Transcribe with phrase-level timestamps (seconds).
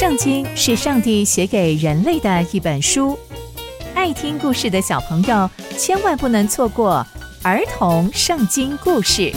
[0.00, 3.18] 圣经是上帝写给人类的一本书，
[3.94, 7.06] 爱听故事的小朋友千万不能错过
[7.42, 9.30] 儿童圣经故事。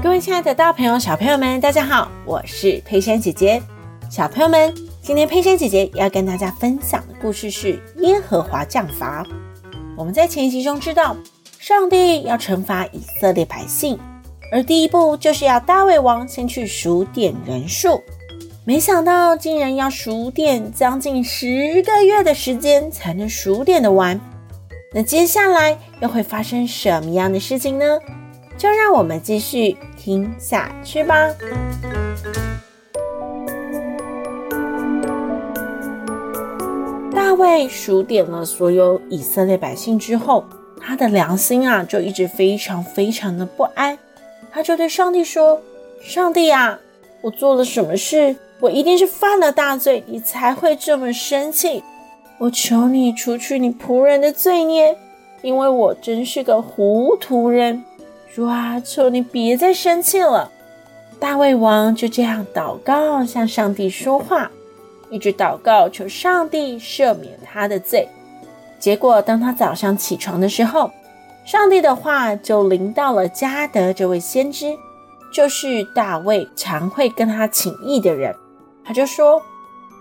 [0.00, 3.60] 各位亲爱的大朋友、小朋友们，大家好，我是佩珊姐姐。
[4.08, 9.26] 小朋友们，今天佩珊姐姐要跟大家分享的故事是耶和华降罚。
[9.96, 11.16] 我们在前一集中知道。
[11.68, 13.98] 上帝要惩罚以色列百姓，
[14.52, 18.00] 而第一步就是要大卫王先去数点人数。
[18.64, 24.20] 没想到竟然要数点将近十个月的时间才能数点的完。
[24.94, 27.84] 那接下来又会发生什么样的事情呢？
[28.56, 31.34] 就让我们继续听下去吧。
[37.12, 40.44] 大卫数点了所有以色列百姓之后。
[40.96, 43.98] 的良心啊，就一直非常非常的不安。
[44.50, 45.60] 他就对上帝说
[46.02, 46.80] ：“上帝啊，
[47.20, 48.34] 我做了什么事？
[48.58, 51.84] 我一定是犯了大罪，你才会这么生气。
[52.38, 54.96] 我求你除去你仆人的罪孽，
[55.42, 57.84] 因为我真是个糊涂人。
[58.34, 60.50] 主啊，求你别再生气了。”
[61.20, 64.50] 大卫王就这样祷告，向上帝说话，
[65.10, 68.06] 一直祷告，求上帝赦免他的罪。
[68.86, 70.92] 结果，当他早上起床的时候，
[71.44, 74.78] 上帝的话就临到了加德这位先知，
[75.32, 78.32] 就是大卫常会跟他请益的人。
[78.84, 79.42] 他就说：“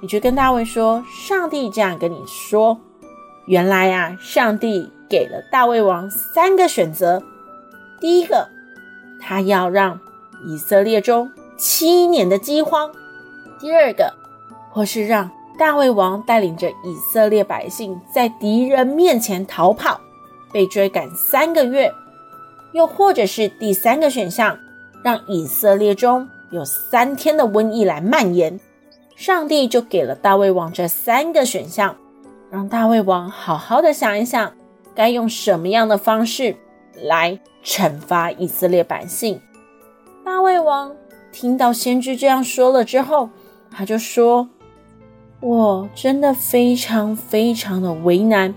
[0.03, 2.80] 你去跟大卫说，上帝这样跟你说。
[3.47, 7.23] 原来啊，上帝给了大卫王三个选择。
[7.99, 8.47] 第一个，
[9.20, 9.99] 他要让
[10.47, 12.92] 以色列中七年的饥荒；
[13.59, 14.14] 第二个，
[14.72, 15.27] 或是让。”
[15.58, 20.00] 大卫王带领着以色列百姓在敌人面前逃跑，
[20.52, 21.89] 被追赶三个月；
[22.73, 24.58] 又或者是第三个选项，
[25.02, 28.60] 让以色列中有三天的瘟疫来蔓延。
[29.16, 31.95] 上帝就给了大卫王这三个选项，
[32.52, 34.52] 让大卫王好好的想一想，
[34.93, 36.54] 该用什么样的方式
[37.02, 39.39] 来惩罚以色列百姓。
[40.26, 40.93] 大卫王
[41.32, 43.30] 听到先知这样说了之后，
[43.72, 44.49] 他就说。
[45.48, 48.52] 我真的非常非常的为难，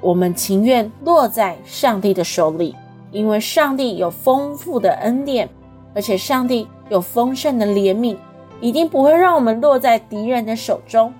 [0.00, 2.74] 我们情愿落在上帝的手里，
[3.12, 5.48] 因为上帝有丰富的恩典，
[5.94, 8.16] 而且上帝有丰盛的怜悯，
[8.60, 11.14] 一定不会让我们落在敌人的手中。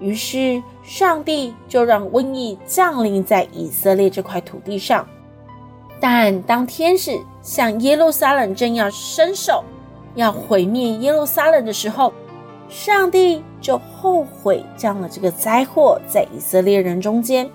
[0.00, 5.06] 于是，上帝就让瘟疫降临在以色列这块土地上。
[6.00, 9.62] 但当天使向耶路撒冷正要伸手，
[10.16, 12.12] 要毁灭耶路撒冷的时候，
[12.70, 13.42] 上帝。
[13.60, 17.46] 就后悔降了这个灾祸在以色列人中间，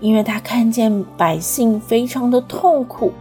[0.00, 3.12] 因为他看见百姓非常的痛苦，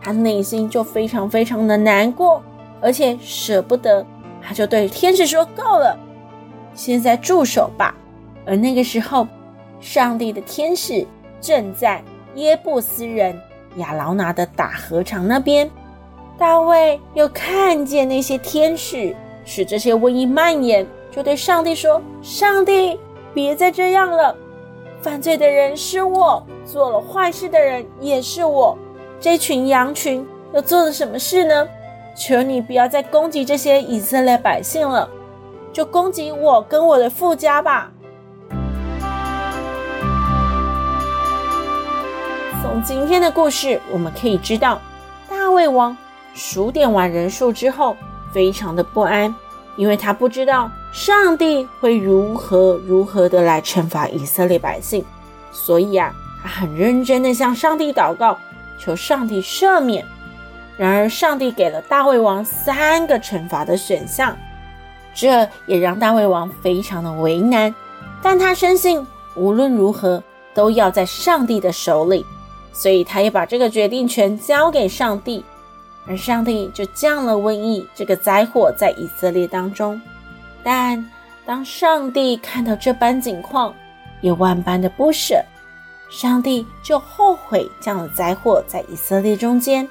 [0.00, 2.42] 他内心就非常非常的难过，
[2.80, 4.02] 而且舍不得，
[4.40, 5.94] 他就对天使说：“够了，
[6.74, 7.94] 现在住手吧。”
[8.46, 9.28] 而那个时候，
[9.78, 11.06] 上帝的天使
[11.42, 12.02] 正在
[12.36, 13.38] 耶布斯人
[13.76, 15.70] 亚劳拿的大禾场那边，
[16.38, 19.14] 大卫又看见那些天使
[19.46, 20.86] 使这些瘟疫蔓延。
[21.10, 23.00] 就对上帝说：“上帝，
[23.32, 24.36] 别再这样了！
[25.00, 28.76] 犯罪的人是我，做了坏事的人也是我。
[29.18, 31.66] 这群羊群又做了什么事呢？
[32.14, 35.08] 求你不要再攻击这些以色列百姓了，
[35.72, 37.90] 就攻击我跟我的父家吧。”
[42.62, 44.78] 从今天的故事，我们可以知道，
[45.30, 45.96] 大卫王
[46.34, 47.96] 数点完人数之后，
[48.32, 49.34] 非常的不安。
[49.76, 55.04] 因为他不知道上帝会如何如何的来惩罚以色列百姓，
[55.52, 58.38] 所以啊，他很认真的向上帝祷告，
[58.78, 60.02] 求上帝赦免。
[60.78, 64.34] 然而，上帝给了大卫王三个惩罚的选项，
[65.14, 67.74] 这也让大卫王非常的为难。
[68.22, 70.22] 但他深信无论如何
[70.54, 72.24] 都要在上帝的手里，
[72.72, 75.44] 所以他也把这个决定权交给上帝。
[76.06, 80.00] 而上帝就降了瘟疫这个灾祸在以色列当中，
[80.62, 81.04] 但
[81.44, 83.74] 当上帝看到这般景况，
[84.20, 85.42] 也万般的不舍，
[86.08, 89.88] 上帝就后悔降了灾祸在以色列中间。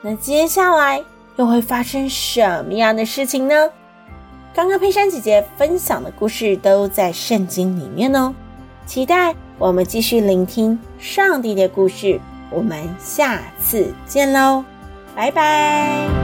[0.00, 1.02] 那接下来
[1.36, 3.54] 又会发生什么样的事情呢？
[4.54, 8.34] 刚刚佩珊姐姐分享的故事都在圣经里面哦，
[8.86, 12.20] 期待我们继续聆听上帝的故事。
[12.50, 14.64] 我们下次见喽！
[15.18, 16.17] 拜拜。